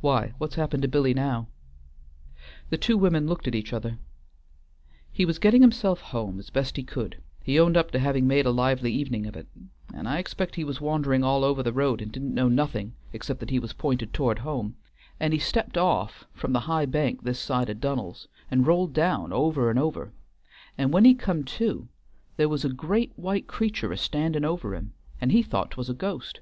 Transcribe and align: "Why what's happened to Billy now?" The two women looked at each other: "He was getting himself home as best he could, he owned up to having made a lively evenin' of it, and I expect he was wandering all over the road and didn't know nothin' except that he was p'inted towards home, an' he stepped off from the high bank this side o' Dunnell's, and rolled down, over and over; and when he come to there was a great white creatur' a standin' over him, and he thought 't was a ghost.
"Why 0.00 0.32
what's 0.38 0.54
happened 0.54 0.82
to 0.82 0.88
Billy 0.88 1.12
now?" 1.12 1.48
The 2.70 2.78
two 2.78 2.96
women 2.96 3.26
looked 3.26 3.48
at 3.48 3.54
each 3.56 3.72
other: 3.72 3.98
"He 5.10 5.24
was 5.24 5.40
getting 5.40 5.60
himself 5.60 6.00
home 6.00 6.38
as 6.38 6.50
best 6.50 6.76
he 6.76 6.84
could, 6.84 7.20
he 7.42 7.58
owned 7.58 7.76
up 7.76 7.90
to 7.90 7.98
having 7.98 8.28
made 8.28 8.46
a 8.46 8.52
lively 8.52 8.92
evenin' 8.92 9.26
of 9.26 9.34
it, 9.34 9.48
and 9.92 10.08
I 10.08 10.20
expect 10.20 10.54
he 10.54 10.62
was 10.62 10.80
wandering 10.80 11.24
all 11.24 11.42
over 11.42 11.64
the 11.64 11.72
road 11.72 12.00
and 12.00 12.12
didn't 12.12 12.32
know 12.32 12.46
nothin' 12.48 12.94
except 13.12 13.40
that 13.40 13.50
he 13.50 13.58
was 13.58 13.72
p'inted 13.72 14.12
towards 14.12 14.42
home, 14.42 14.76
an' 15.18 15.32
he 15.32 15.40
stepped 15.40 15.76
off 15.76 16.26
from 16.32 16.52
the 16.52 16.60
high 16.70 16.86
bank 16.86 17.24
this 17.24 17.40
side 17.40 17.68
o' 17.68 17.74
Dunnell's, 17.74 18.28
and 18.52 18.68
rolled 18.68 18.92
down, 18.92 19.32
over 19.32 19.68
and 19.68 19.80
over; 19.80 20.12
and 20.78 20.92
when 20.92 21.04
he 21.04 21.12
come 21.12 21.42
to 21.42 21.88
there 22.36 22.48
was 22.48 22.64
a 22.64 22.68
great 22.68 23.10
white 23.18 23.48
creatur' 23.48 23.90
a 23.90 23.96
standin' 23.98 24.44
over 24.44 24.76
him, 24.76 24.92
and 25.20 25.32
he 25.32 25.42
thought 25.42 25.72
't 25.72 25.76
was 25.76 25.90
a 25.90 25.92
ghost. 25.94 26.38